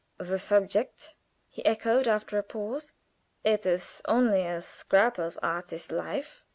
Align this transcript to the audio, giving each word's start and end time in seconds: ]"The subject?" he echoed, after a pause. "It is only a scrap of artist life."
]"The 0.17 0.39
subject?" 0.39 1.13
he 1.47 1.63
echoed, 1.63 2.07
after 2.07 2.39
a 2.39 2.43
pause. 2.43 2.93
"It 3.43 3.67
is 3.67 4.01
only 4.05 4.47
a 4.47 4.63
scrap 4.63 5.19
of 5.19 5.37
artist 5.43 5.91
life." 5.91 6.43